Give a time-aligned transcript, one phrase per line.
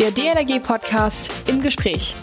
[0.00, 2.16] Der DLRG-Podcast im Gespräch.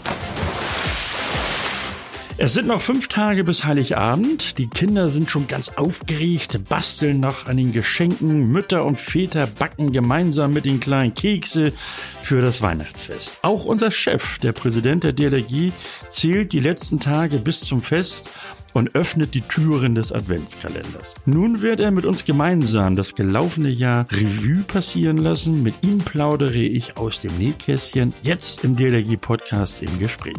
[2.36, 4.58] Es sind noch fünf Tage bis Heiligabend.
[4.58, 8.52] Die Kinder sind schon ganz aufgeregt, basteln noch an den Geschenken.
[8.52, 11.72] Mütter und Väter backen gemeinsam mit den kleinen Kekse
[12.22, 13.38] für das Weihnachtsfest.
[13.40, 15.72] Auch unser Chef, der Präsident der DLRG,
[16.10, 18.28] zählt die letzten Tage bis zum Fest
[18.72, 21.14] und öffnet die Türen des Adventskalenders.
[21.26, 25.62] Nun wird er mit uns gemeinsam das gelaufene Jahr Revue passieren lassen.
[25.62, 30.36] Mit ihm plaudere ich aus dem Nähkästchen jetzt im DLRG Podcast im Gespräch.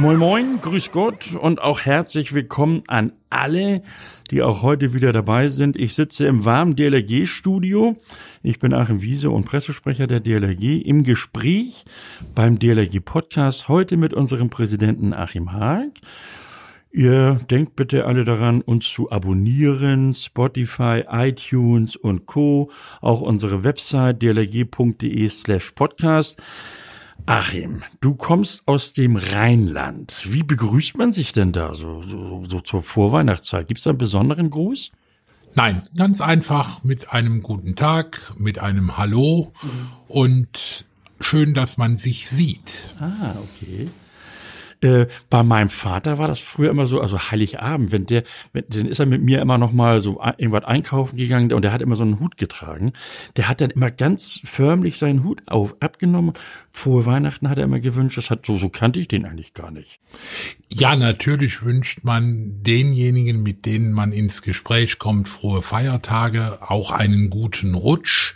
[0.00, 3.82] Moin Moin, grüß Gott und auch herzlich willkommen an alle,
[4.30, 5.74] die auch heute wieder dabei sind.
[5.74, 7.96] Ich sitze im warmen DLRG-Studio.
[8.44, 11.84] Ich bin Achim Wiese und Pressesprecher der DLRG im Gespräch
[12.32, 15.90] beim DLRG-Podcast heute mit unserem Präsidenten Achim Haag.
[16.92, 22.70] Ihr denkt bitte alle daran, uns zu abonnieren, Spotify, iTunes und Co.
[23.00, 26.40] Auch unsere Website dlrg.de slash podcast.
[27.28, 30.18] Achim, du kommst aus dem Rheinland.
[30.24, 33.68] Wie begrüßt man sich denn da so, so, so zur Vorweihnachtszeit?
[33.68, 34.92] Gibt es da einen besonderen Gruß?
[35.54, 39.52] Nein, ganz einfach mit einem guten Tag, mit einem Hallo
[40.08, 40.86] und
[41.20, 42.94] schön, dass man sich sieht.
[42.98, 43.90] Ah, okay.
[44.80, 48.86] Äh, bei meinem Vater war das früher immer so, also Heiligabend, wenn der, wenn, dann
[48.86, 51.96] ist er mit mir immer noch mal so irgendwas einkaufen gegangen und der hat immer
[51.96, 52.92] so einen Hut getragen.
[53.36, 56.34] Der hat dann immer ganz förmlich seinen Hut auf, abgenommen.
[56.78, 58.18] Frohe Weihnachten hat er immer gewünscht.
[58.18, 59.98] Das hat so, so kannte ich den eigentlich gar nicht.
[60.72, 67.30] Ja, natürlich wünscht man denjenigen, mit denen man ins Gespräch kommt, frohe Feiertage, auch einen
[67.30, 68.34] guten Rutsch.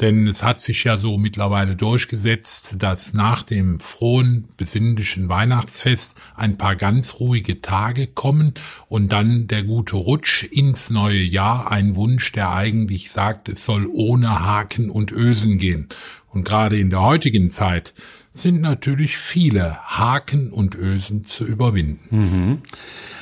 [0.00, 6.56] Denn es hat sich ja so mittlerweile durchgesetzt, dass nach dem frohen, besinnlichen Weihnachtsfest ein
[6.56, 8.54] paar ganz ruhige Tage kommen
[8.88, 13.86] und dann der gute Rutsch ins neue Jahr, ein Wunsch, der eigentlich sagt, es soll
[13.92, 15.88] ohne Haken und Ösen gehen.
[16.30, 17.92] Und gerade in der heutigen Zeit
[18.32, 22.00] sind natürlich viele Haken und Ösen zu überwinden.
[22.10, 22.62] Mhm.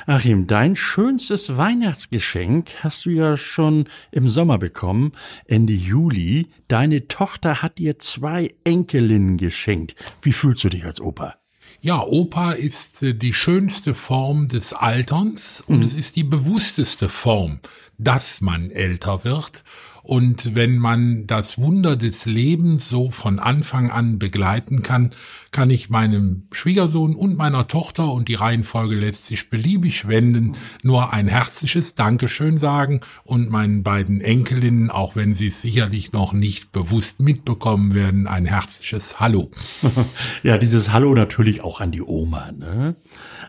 [0.05, 5.13] Achim, dein schönstes Weihnachtsgeschenk hast du ja schon im Sommer bekommen,
[5.45, 6.47] Ende Juli.
[6.67, 9.95] Deine Tochter hat dir zwei Enkelinnen geschenkt.
[10.21, 11.35] Wie fühlst du dich als Opa?
[11.81, 15.83] Ja, Opa ist äh, die schönste Form des Alterns und mhm.
[15.83, 17.59] es ist die bewussteste Form,
[17.97, 19.63] dass man älter wird.
[20.09, 25.11] Und wenn man das Wunder des Lebens so von Anfang an begleiten kann,
[25.51, 31.13] kann ich meinem Schwiegersohn und meiner Tochter, und die Reihenfolge lässt sich beliebig wenden, nur
[31.13, 36.71] ein herzliches Dankeschön sagen und meinen beiden Enkelinnen, auch wenn sie es sicherlich noch nicht
[36.71, 39.51] bewusst mitbekommen werden, ein herzliches Hallo.
[40.41, 42.95] Ja, dieses Hallo natürlich auch an die Oma, ne?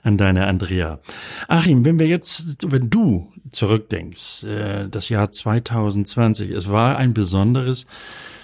[0.03, 1.00] an deine Andrea.
[1.49, 7.87] Achim, wenn wir jetzt, wenn du zurückdenkst, äh, das Jahr 2020, es war ein besonderes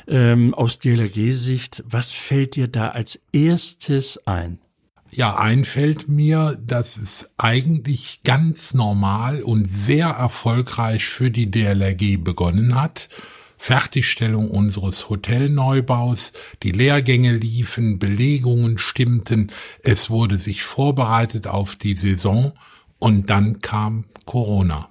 [0.09, 1.85] ähm, aus DLRG-Sicht.
[1.89, 4.59] Was fällt dir da als erstes ein?
[5.11, 12.75] Ja, einfällt mir, dass es eigentlich ganz normal und sehr erfolgreich für die DLRG begonnen
[12.75, 13.09] hat.
[13.57, 19.51] Fertigstellung unseres Hotelneubaus, die Lehrgänge liefen, Belegungen stimmten,
[19.83, 22.53] es wurde sich vorbereitet auf die Saison
[22.99, 24.89] und dann kam Corona.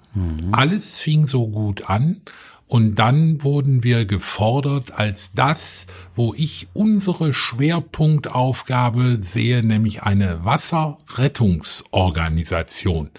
[0.52, 2.22] Alles fing so gut an
[2.68, 13.10] und dann wurden wir gefordert als das, wo ich unsere Schwerpunktaufgabe sehe, nämlich eine Wasserrettungsorganisation.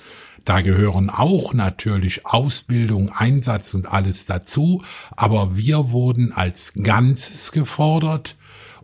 [0.45, 8.37] Da gehören auch natürlich Ausbildung, Einsatz und alles dazu, aber wir wurden als Ganzes gefordert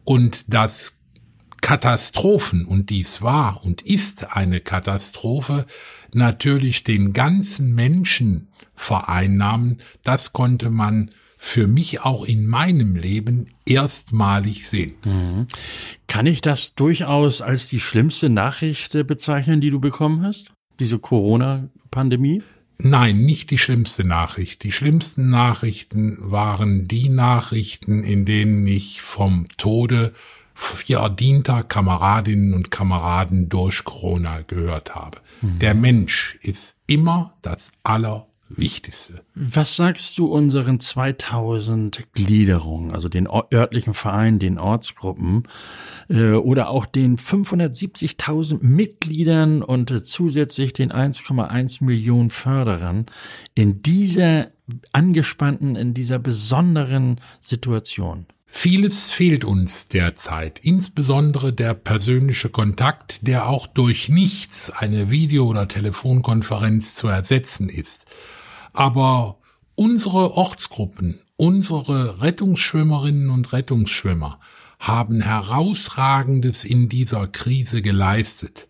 [0.05, 0.94] und das
[1.62, 5.65] Katastrophen, und dies war und ist eine Katastrophe,
[6.12, 14.69] natürlich den ganzen Menschen vereinnahmen, das konnte man für mich auch in meinem Leben erstmalig
[14.69, 14.95] sehen.
[15.05, 15.47] Mhm.
[16.06, 20.53] Kann ich das durchaus als die schlimmste Nachricht äh, bezeichnen, die du bekommen hast?
[20.83, 22.43] diese Corona-Pandemie?
[22.79, 24.65] Nein, nicht die schlimmste Nachricht.
[24.65, 30.12] Die schlimmsten Nachrichten waren die Nachrichten, in denen ich vom Tode
[30.62, 35.19] verdienter Kameradinnen und Kameraden durch Corona gehört habe.
[35.41, 35.59] Mhm.
[35.59, 38.26] Der Mensch ist immer das aller
[38.56, 39.23] Wichtigste.
[39.35, 45.44] Was sagst du unseren 2000 Gliederungen, also den örtlichen Vereinen, den Ortsgruppen
[46.09, 53.06] äh, oder auch den 570.000 Mitgliedern und äh, zusätzlich den 1,1 Millionen Förderern
[53.55, 54.49] in dieser
[54.93, 58.26] angespannten, in dieser besonderen Situation?
[58.54, 65.66] Vieles fehlt uns derzeit, insbesondere der persönliche Kontakt, der auch durch nichts, eine Video- oder
[65.69, 68.04] Telefonkonferenz zu ersetzen ist.
[68.75, 69.38] Aber
[69.75, 74.38] unsere Ortsgruppen, unsere Rettungsschwimmerinnen und Rettungsschwimmer
[74.78, 78.69] haben herausragendes in dieser Krise geleistet.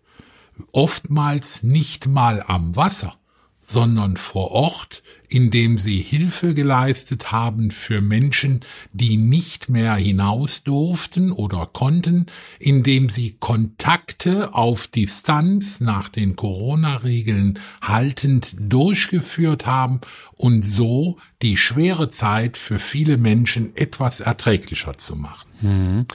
[0.71, 3.15] Oftmals nicht mal am Wasser,
[3.61, 5.03] sondern vor Ort,
[5.33, 12.27] indem sie Hilfe geleistet haben für Menschen, die nicht mehr hinaus durften oder konnten,
[12.59, 20.01] indem sie Kontakte auf Distanz nach den Corona-Regeln haltend durchgeführt haben
[20.35, 25.49] und so die schwere Zeit für viele Menschen etwas erträglicher zu machen.
[25.61, 26.05] Mhm.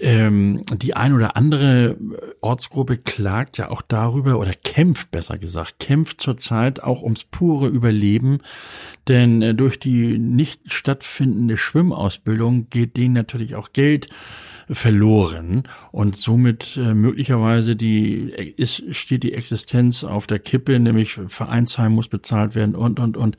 [0.00, 1.96] Ähm, die ein oder andere
[2.40, 8.35] Ortsgruppe klagt ja auch darüber oder kämpft besser gesagt, kämpft zurzeit auch ums pure Überleben,
[9.08, 14.08] denn äh, durch die nicht stattfindende Schwimmausbildung geht denen natürlich auch Geld
[14.68, 15.62] verloren
[15.92, 22.08] und somit äh, möglicherweise die ist steht die Existenz auf der Kippe, nämlich Vereinsheim muss
[22.08, 23.36] bezahlt werden und und und.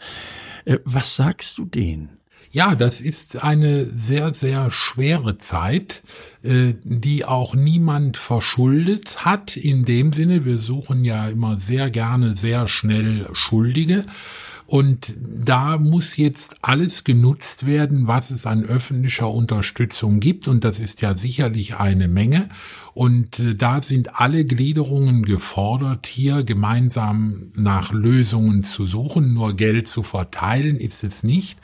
[0.66, 2.18] Äh, was sagst du denen?
[2.52, 6.02] Ja, das ist eine sehr, sehr schwere Zeit,
[6.44, 9.58] äh, die auch niemand verschuldet hat.
[9.58, 14.06] In dem Sinne, wir suchen ja immer sehr gerne sehr schnell Schuldige.
[14.68, 20.50] Und da muss jetzt alles genutzt werden, was es an öffentlicher Unterstützung gibt.
[20.50, 22.50] Und das ist ja sicherlich eine Menge.
[22.94, 29.34] Und äh, da sind alle Gliederungen gefordert, hier gemeinsam nach Lösungen zu suchen.
[29.34, 31.58] Nur Geld zu verteilen ist es nicht.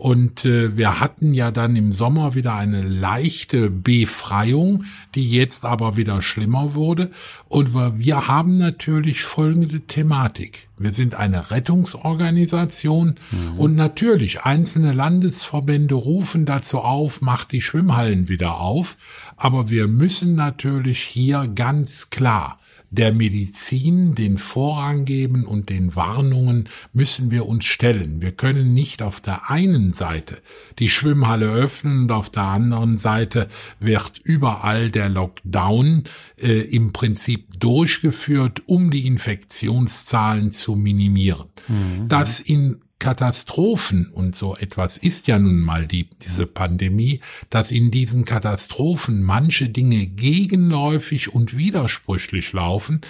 [0.00, 5.98] Und äh, wir hatten ja dann im Sommer wieder eine leichte Befreiung, die jetzt aber
[5.98, 7.10] wieder schlimmer wurde.
[7.48, 10.70] Und wir haben natürlich folgende Thematik.
[10.78, 13.58] Wir sind eine Rettungsorganisation mhm.
[13.58, 18.96] und natürlich einzelne Landesverbände rufen dazu auf, macht die Schwimmhallen wieder auf.
[19.36, 22.58] Aber wir müssen natürlich hier ganz klar
[22.90, 28.20] der Medizin den Vorrang geben und den Warnungen müssen wir uns stellen.
[28.20, 30.38] Wir können nicht auf der einen Seite
[30.78, 33.48] die Schwimmhalle öffnen und auf der anderen Seite
[33.78, 36.04] wird überall der Lockdown
[36.36, 41.46] äh, im Prinzip durchgeführt, um die Infektionszahlen zu minimieren.
[41.68, 42.08] Mhm.
[42.08, 47.90] Das in Katastrophen, und so etwas ist ja nun mal die, diese Pandemie, dass in
[47.90, 53.00] diesen Katastrophen manche Dinge gegenläufig und widersprüchlich laufen,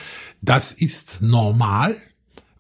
[0.41, 1.97] das ist normal,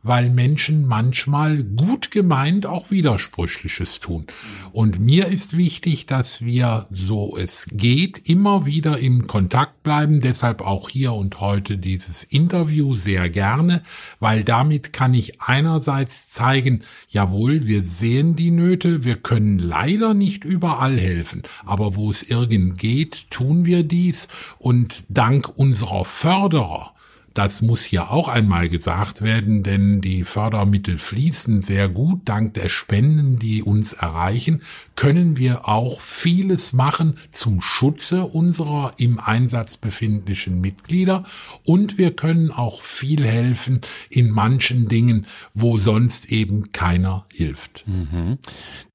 [0.02, 4.26] weil Menschen manchmal gut gemeint auch Widersprüchliches tun.
[4.72, 10.20] Und mir ist wichtig, dass wir, so es geht, immer wieder im Kontakt bleiben.
[10.20, 13.82] Deshalb auch hier und heute dieses Interview sehr gerne,
[14.20, 20.44] weil damit kann ich einerseits zeigen, jawohl, wir sehen die Nöte, wir können leider nicht
[20.44, 26.94] überall helfen, aber wo es irgend geht, tun wir dies und dank unserer Förderer,
[27.34, 32.22] das muss hier auch einmal gesagt werden, denn die Fördermittel fließen sehr gut.
[32.24, 34.62] Dank der Spenden, die uns erreichen,
[34.96, 41.24] können wir auch vieles machen zum Schutze unserer im Einsatz befindlichen Mitglieder
[41.64, 47.84] und wir können auch viel helfen in manchen Dingen, wo sonst eben keiner hilft.
[47.86, 48.38] Mhm.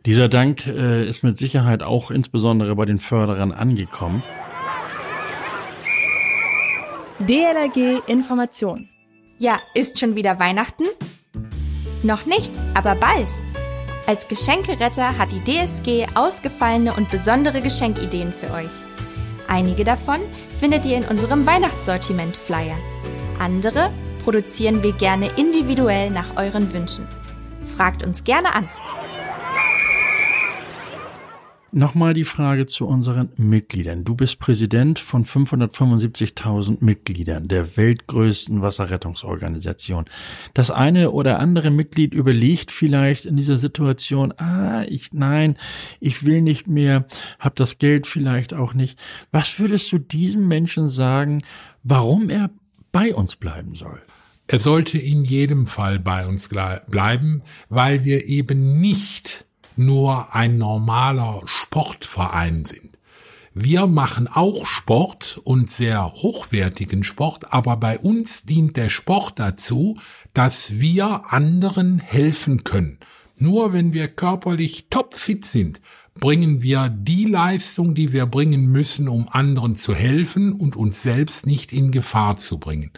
[0.05, 4.21] Dieser Dank äh, ist mit Sicherheit auch insbesondere bei den Förderern angekommen.
[7.19, 8.89] DLRG Information.
[9.37, 10.83] Ja, ist schon wieder Weihnachten?
[12.03, 13.29] Noch nicht, aber bald.
[14.05, 18.69] Als Geschenkeretter hat die DSG ausgefallene und besondere Geschenkideen für euch.
[19.47, 20.19] Einige davon
[20.59, 22.75] findet ihr in unserem Weihnachtssortiment-Flyer.
[23.39, 23.91] Andere
[24.25, 27.07] produzieren wir gerne individuell nach euren Wünschen.
[27.77, 28.69] Fragt uns gerne an.
[31.77, 34.05] Nochmal die Frage zu unseren Mitgliedern.
[34.05, 40.05] Du bist Präsident von 575.000 Mitgliedern der weltgrößten Wasserrettungsorganisation.
[40.53, 45.57] Das eine oder andere Mitglied überlegt vielleicht in dieser Situation, ah, ich, nein,
[45.99, 47.07] ich will nicht mehr,
[47.39, 48.97] hab das Geld vielleicht auch nicht.
[49.33, 51.43] Was würdest du diesem Menschen sagen,
[51.83, 52.51] warum er
[52.93, 54.01] bei uns bleiben soll?
[54.47, 59.44] Er sollte in jedem Fall bei uns bleiben, weil wir eben nicht
[59.77, 62.95] nur ein normaler Sportverein sind.
[63.53, 69.97] Wir machen auch Sport und sehr hochwertigen Sport, aber bei uns dient der Sport dazu,
[70.33, 72.99] dass wir anderen helfen können.
[73.37, 75.79] Nur wenn wir körperlich topfit sind,
[76.19, 81.45] bringen wir die Leistung, die wir bringen müssen, um anderen zu helfen und uns selbst
[81.45, 82.91] nicht in Gefahr zu bringen.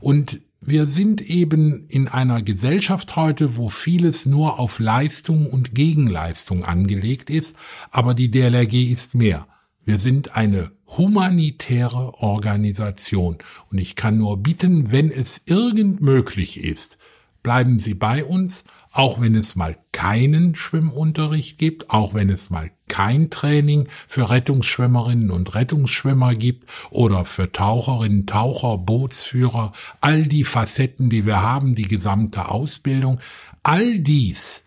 [0.00, 6.64] Und wir sind eben in einer Gesellschaft heute, wo vieles nur auf Leistung und Gegenleistung
[6.64, 7.56] angelegt ist,
[7.90, 9.48] aber die DLRG ist mehr.
[9.84, 13.38] Wir sind eine humanitäre Organisation
[13.70, 16.96] und ich kann nur bitten, wenn es irgend möglich ist,
[17.42, 22.70] bleiben Sie bei uns, auch wenn es mal keinen Schwimmunterricht gibt, auch wenn es mal
[22.92, 29.72] kein Training für Rettungsschwimmerinnen und Rettungsschwimmer gibt oder für Taucherinnen, Taucher, Bootsführer,
[30.02, 33.18] all die Facetten, die wir haben, die gesamte Ausbildung,
[33.62, 34.62] all dies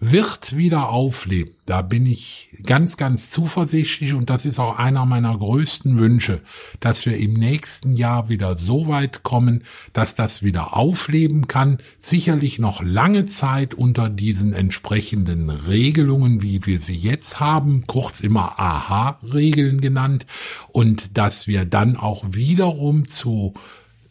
[0.00, 1.54] wird wieder aufleben.
[1.66, 6.40] Da bin ich ganz, ganz zuversichtlich und das ist auch einer meiner größten Wünsche,
[6.80, 11.78] dass wir im nächsten Jahr wieder so weit kommen, dass das wieder aufleben kann.
[12.00, 18.58] Sicherlich noch lange Zeit unter diesen entsprechenden Regelungen, wie wir sie jetzt haben, kurz immer
[18.58, 20.24] AHA-Regeln genannt
[20.72, 23.52] und dass wir dann auch wiederum zu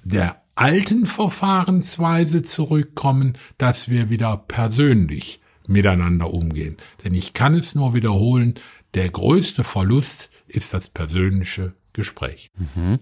[0.03, 5.38] der alten Verfahrensweise zurückkommen, dass wir wieder persönlich
[5.69, 6.77] miteinander umgehen.
[7.03, 8.55] Denn ich kann es nur wiederholen,
[8.95, 12.51] der größte Verlust ist das persönliche Gespräch.
[12.75, 12.99] Mhm.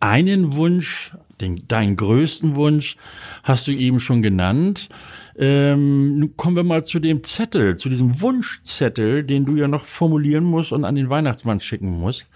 [0.00, 2.96] Einen Wunsch, den, deinen größten Wunsch,
[3.42, 4.88] hast du eben schon genannt.
[5.36, 9.86] Ähm, nun kommen wir mal zu dem Zettel, zu diesem Wunschzettel, den du ja noch
[9.86, 12.26] formulieren musst und an den Weihnachtsmann schicken musst.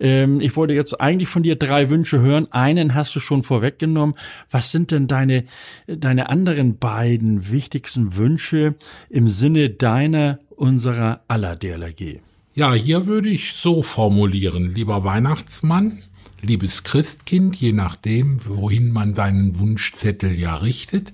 [0.00, 2.50] Ähm, ich wollte jetzt eigentlich von dir drei Wünsche hören.
[2.52, 4.14] Einen hast du schon vorweggenommen.
[4.50, 5.44] Was sind denn deine,
[5.86, 8.74] deine anderen beiden wichtigsten Wünsche
[9.08, 12.20] im Sinne deiner, unserer aller DLRG?
[12.54, 15.98] Ja, hier würde ich so formulieren, lieber Weihnachtsmann,
[16.40, 21.12] liebes Christkind, je nachdem, wohin man seinen Wunschzettel ja richtet.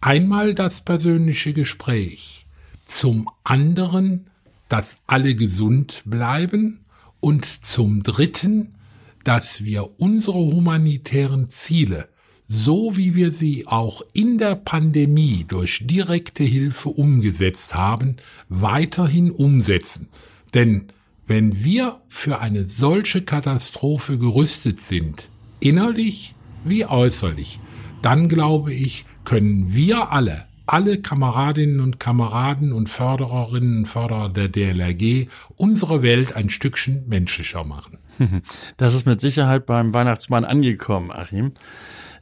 [0.00, 2.46] Einmal das persönliche Gespräch,
[2.86, 4.28] zum anderen,
[4.68, 6.80] dass alle gesund bleiben
[7.26, 8.76] und zum Dritten,
[9.24, 12.08] dass wir unsere humanitären Ziele,
[12.46, 18.14] so wie wir sie auch in der Pandemie durch direkte Hilfe umgesetzt haben,
[18.48, 20.06] weiterhin umsetzen.
[20.54, 20.84] Denn
[21.26, 25.28] wenn wir für eine solche Katastrophe gerüstet sind,
[25.58, 27.58] innerlich wie äußerlich,
[28.02, 34.48] dann glaube ich, können wir alle alle Kameradinnen und Kameraden und Fördererinnen und Förderer der
[34.48, 37.98] DLRG unsere Welt ein Stückchen menschlicher machen.
[38.78, 41.52] Das ist mit Sicherheit beim Weihnachtsmann angekommen, Achim.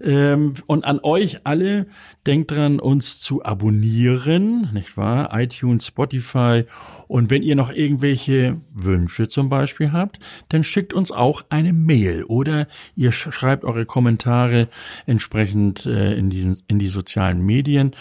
[0.00, 1.86] Ähm, und an euch alle,
[2.26, 5.30] denkt dran, uns zu abonnieren, nicht wahr?
[5.38, 6.64] iTunes, Spotify.
[7.08, 12.24] Und wenn ihr noch irgendwelche Wünsche zum Beispiel habt, dann schickt uns auch eine Mail
[12.24, 14.68] oder ihr schreibt eure Kommentare
[15.06, 17.96] entsprechend äh, in, diesen, in die sozialen Medien.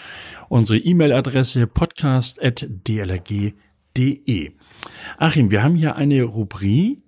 [0.48, 4.52] Unsere E-Mail-Adresse podcast.dlrg.de.
[5.18, 7.02] Achim, wir haben hier eine Rubrik,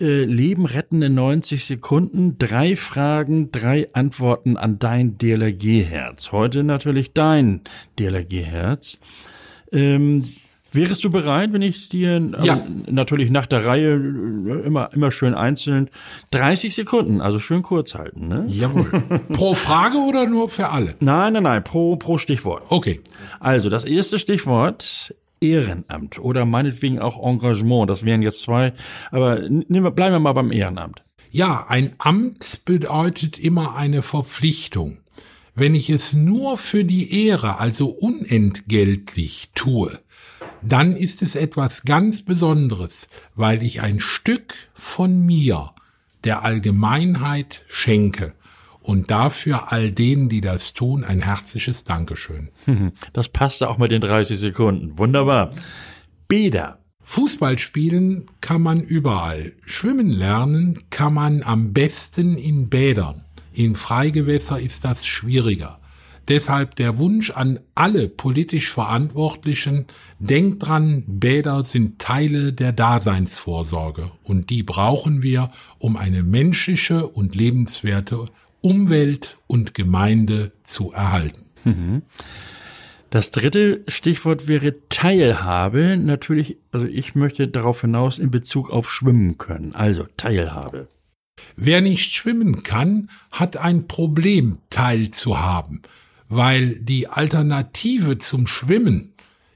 [0.00, 6.32] äh, Leben retten in 90 Sekunden, drei Fragen, drei Antworten an dein DLRG-Herz.
[6.32, 7.62] Heute natürlich dein
[7.98, 8.98] DLRG-Herz.
[9.72, 10.30] Ähm,
[10.72, 12.66] wärst du bereit, wenn ich dir, also ja.
[12.86, 15.90] natürlich nach der Reihe äh, immer, immer schön einzeln,
[16.30, 18.44] 30 Sekunden, also schön kurz halten, ne?
[18.48, 18.90] Jawohl.
[19.32, 20.94] pro Frage oder nur für alle?
[21.00, 22.64] Nein, nein, nein, pro, pro Stichwort.
[22.68, 23.00] Okay.
[23.38, 27.88] Also, das erste Stichwort Ehrenamt oder meinetwegen auch Engagement.
[27.90, 28.72] Das wären jetzt zwei,
[29.10, 31.02] aber nehmen bleiben wir mal beim Ehrenamt.
[31.30, 34.98] Ja, ein Amt bedeutet immer eine Verpflichtung.
[35.54, 39.98] Wenn ich es nur für die Ehre, also unentgeltlich tue,
[40.62, 45.72] dann ist es etwas ganz Besonderes, weil ich ein Stück von mir
[46.24, 48.34] der Allgemeinheit schenke.
[48.82, 52.50] Und dafür all denen, die das tun, ein herzliches Dankeschön.
[53.12, 54.98] Das passte auch mit den 30 Sekunden.
[54.98, 55.52] Wunderbar.
[56.28, 56.78] Bäder.
[57.02, 59.52] Fußball spielen kann man überall.
[59.66, 63.24] Schwimmen lernen kann man am besten in Bädern.
[63.52, 65.80] In Freigewässer ist das schwieriger.
[66.28, 69.86] Deshalb der Wunsch an alle politisch Verantwortlichen,
[70.20, 77.34] denkt dran, Bäder sind Teile der Daseinsvorsorge und die brauchen wir, um eine menschliche und
[77.34, 78.28] lebenswerte
[78.60, 81.46] Umwelt und Gemeinde zu erhalten.
[81.64, 82.02] Mhm.
[83.10, 85.96] Das dritte Stichwort wäre Teilhabe.
[85.96, 89.74] Natürlich, also ich möchte darauf hinaus in Bezug auf Schwimmen können.
[89.74, 90.88] Also Teilhabe.
[91.56, 95.82] Wer nicht schwimmen kann, hat ein Problem, teilzuhaben,
[96.28, 99.12] weil die Alternative zum Schwimmen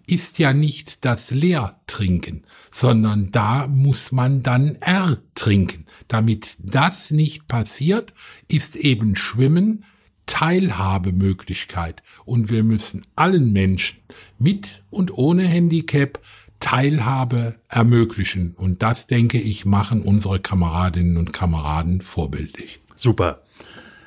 [0.06, 5.86] ist ja nicht das Leertrinken, sondern da muss man dann ertrinken.
[6.08, 8.14] Damit das nicht passiert,
[8.48, 9.84] ist eben Schwimmen
[10.26, 12.02] Teilhabemöglichkeit.
[12.24, 14.00] Und wir müssen allen Menschen
[14.38, 16.20] mit und ohne Handicap
[16.60, 18.54] Teilhabe ermöglichen.
[18.56, 22.80] Und das, denke ich, machen unsere Kameradinnen und Kameraden vorbildlich.
[22.96, 23.42] Super.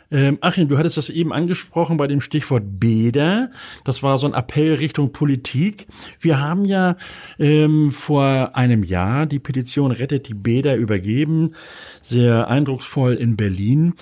[0.10, 3.52] Ähm, Achim, du hattest das eben angesprochen bei dem Stichwort Bäder.
[3.84, 5.88] Das war so ein Appell Richtung Politik.
[6.20, 6.96] Wir haben ja
[7.40, 11.54] ähm, vor einem Jahr die Petition Rettet die Bäder übergeben.
[12.02, 13.94] Sehr eindrucksvoll in Berlin.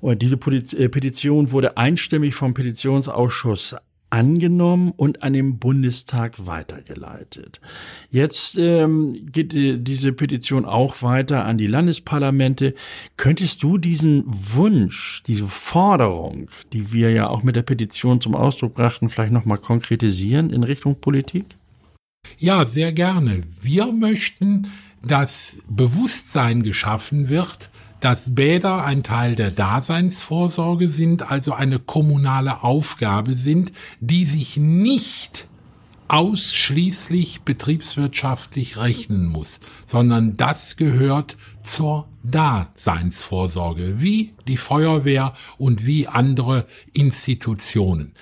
[0.00, 3.76] Und diese äh, Petition wurde einstimmig vom Petitionsausschuss
[4.12, 7.60] angenommen und an den Bundestag weitergeleitet.
[8.10, 12.74] Jetzt ähm, geht äh, diese Petition auch weiter an die Landesparlamente.
[13.16, 18.74] Könntest du diesen Wunsch, diese Forderung, die wir ja auch mit der Petition zum Ausdruck
[18.74, 21.46] brachten, vielleicht nochmal konkretisieren in Richtung Politik?
[22.36, 23.40] Ja, sehr gerne.
[23.62, 24.68] Wir möchten,
[25.02, 27.70] dass Bewusstsein geschaffen wird,
[28.02, 35.46] dass Bäder ein Teil der Daseinsvorsorge sind, also eine kommunale Aufgabe sind, die sich nicht
[36.08, 46.66] ausschließlich betriebswirtschaftlich rechnen muss, sondern das gehört zur Daseinsvorsorge, wie die Feuerwehr und wie andere
[46.92, 48.12] Institutionen.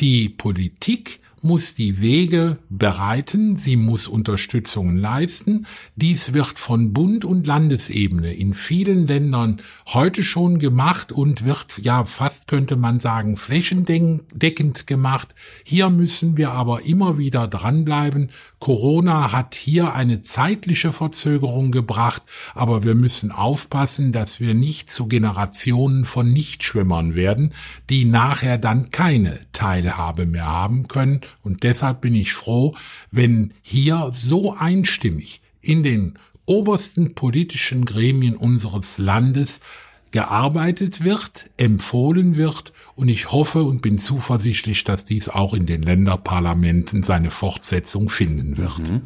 [0.00, 5.66] Die Politik muss die Wege bereiten, sie muss Unterstützung leisten.
[5.96, 12.04] Dies wird von Bund und Landesebene in vielen Ländern heute schon gemacht und wird ja
[12.04, 15.34] fast könnte man sagen flächendeckend gemacht.
[15.64, 18.30] Hier müssen wir aber immer wieder dranbleiben.
[18.58, 22.22] Corona hat hier eine zeitliche Verzögerung gebracht,
[22.54, 27.52] aber wir müssen aufpassen, dass wir nicht zu Generationen von Nichtschwimmern werden,
[27.88, 32.74] die nachher dann keine Teilhabe mehr haben können und deshalb bin ich froh,
[33.10, 39.60] wenn hier so einstimmig in den obersten politischen Gremien unseres Landes
[40.10, 45.82] gearbeitet wird, empfohlen wird und ich hoffe und bin zuversichtlich, dass dies auch in den
[45.82, 48.78] Länderparlamenten seine Fortsetzung finden wird.
[48.78, 49.02] Mhm.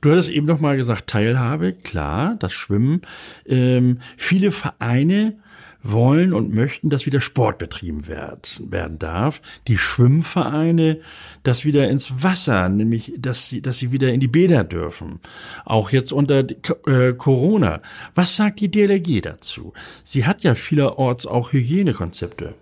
[0.00, 3.02] Du hattest eben noch mal gesagt, Teilhabe, klar, das Schwimmen.
[3.46, 5.36] Ähm, viele Vereine
[5.82, 9.42] wollen und möchten, dass wieder Sport betrieben wird, werden darf.
[9.68, 11.00] Die Schwimmvereine,
[11.42, 15.20] dass wieder ins Wasser, nämlich, dass sie, dass sie wieder in die Bäder dürfen.
[15.64, 16.44] Auch jetzt unter
[16.86, 17.80] äh, Corona.
[18.14, 19.72] Was sagt die DLRG dazu?
[20.04, 22.54] Sie hat ja vielerorts auch Hygienekonzepte.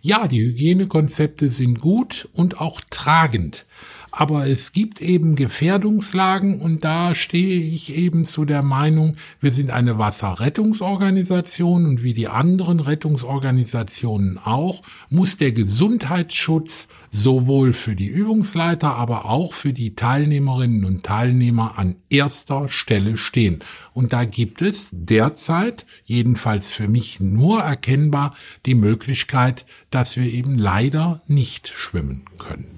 [0.00, 3.66] Ja, die Hygienekonzepte sind gut und auch tragend.
[4.10, 9.70] Aber es gibt eben Gefährdungslagen und da stehe ich eben zu der Meinung, wir sind
[9.70, 18.94] eine Wasserrettungsorganisation und wie die anderen Rettungsorganisationen auch, muss der Gesundheitsschutz sowohl für die Übungsleiter,
[18.94, 23.60] aber auch für die Teilnehmerinnen und Teilnehmer an erster Stelle stehen.
[23.94, 28.34] Und da gibt es derzeit, jedenfalls für mich nur erkennbar,
[28.66, 32.77] die Möglichkeit, dass wir eben leider nicht schwimmen können.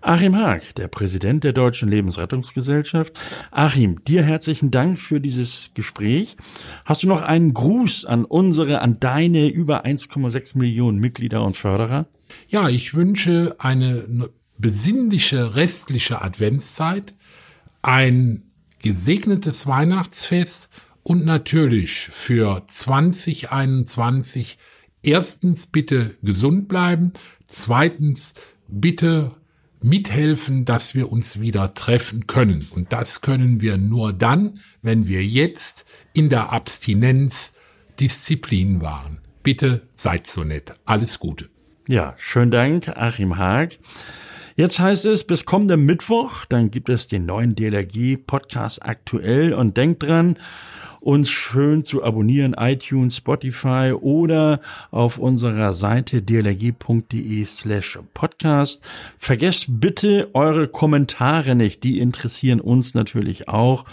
[0.00, 3.12] Achim Haag, der Präsident der Deutschen Lebensrettungsgesellschaft.
[3.50, 6.36] Achim, dir herzlichen Dank für dieses Gespräch.
[6.84, 12.06] Hast du noch einen Gruß an unsere, an deine über 1,6 Millionen Mitglieder und Förderer?
[12.48, 17.14] Ja, ich wünsche eine besinnliche restliche Adventszeit,
[17.82, 18.44] ein
[18.82, 20.68] gesegnetes Weihnachtsfest
[21.02, 24.58] und natürlich für 2021
[25.02, 27.12] erstens bitte gesund bleiben,
[27.46, 28.34] zweitens
[28.68, 29.32] bitte
[29.82, 32.68] mithelfen, dass wir uns wieder treffen können.
[32.70, 37.52] Und das können wir nur dann, wenn wir jetzt in der Abstinenz
[37.98, 39.18] Disziplin wahren.
[39.42, 40.74] Bitte seid so nett.
[40.84, 41.48] Alles Gute.
[41.88, 43.78] Ja, schönen Dank, Achim Haag.
[44.56, 49.76] Jetzt heißt es, bis kommenden Mittwoch, dann gibt es den neuen DLRG Podcast aktuell und
[49.76, 50.36] denkt dran,
[51.00, 54.60] uns schön zu abonnieren, iTunes, Spotify oder
[54.90, 58.82] auf unserer Seite dlg.de slash podcast.
[59.18, 63.84] Vergesst bitte eure Kommentare nicht, die interessieren uns natürlich auch.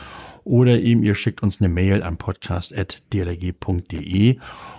[0.48, 4.38] Oder eben ihr schickt uns eine Mail an podcast.dlg.de.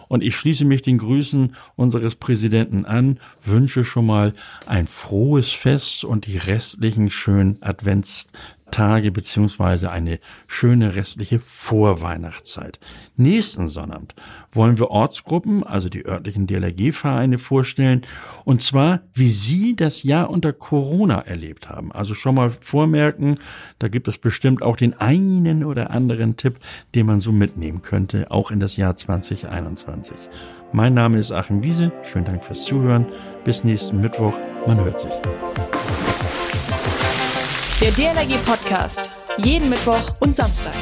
[0.08, 4.32] Und ich schließe mich den Grüßen unseres Präsidenten an, wünsche schon mal
[4.64, 8.28] ein frohes Fest und die restlichen schönen Advents
[8.70, 12.78] Tage beziehungsweise eine schöne restliche Vorweihnachtszeit.
[13.16, 14.14] Nächsten Sonnabend
[14.52, 18.02] wollen wir Ortsgruppen, also die örtlichen DLRG-Vereine vorstellen,
[18.44, 21.92] und zwar, wie sie das Jahr unter Corona erlebt haben.
[21.92, 23.38] Also schon mal vormerken,
[23.78, 26.58] da gibt es bestimmt auch den einen oder anderen Tipp,
[26.94, 30.16] den man so mitnehmen könnte, auch in das Jahr 2021.
[30.72, 33.06] Mein Name ist Achim Wiese, schönen Dank fürs Zuhören,
[33.44, 35.12] bis nächsten Mittwoch, man hört sich.
[37.80, 39.10] Der DLRG Podcast.
[39.38, 40.74] Jeden Mittwoch und Samstag.